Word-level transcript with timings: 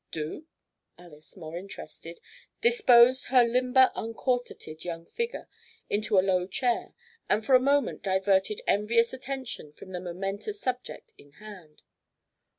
"Do?" 0.11 0.47
Alys, 0.97 1.37
more 1.37 1.55
interested, 1.55 2.19
disposed 2.59 3.25
her 3.25 3.43
limber 3.43 3.91
uncorseted 3.95 4.83
young 4.83 5.05
figure 5.05 5.47
into 5.91 6.17
a 6.17 6.25
low 6.25 6.47
chair 6.47 6.95
and 7.29 7.45
for 7.45 7.53
a 7.53 7.59
moment 7.59 8.01
diverted 8.01 8.61
envious 8.65 9.13
attention 9.13 9.71
from 9.71 9.91
the 9.91 9.99
momentous 10.01 10.59
subject 10.59 11.13
in 11.19 11.33
hand. 11.33 11.83